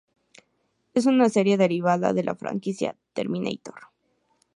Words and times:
Es 0.95 1.05
una 1.05 1.29
serie 1.29 1.57
derivada 1.59 2.11
de 2.11 2.23
la 2.23 2.33
franquicia 2.33 2.95
"Terminator". 3.13 3.75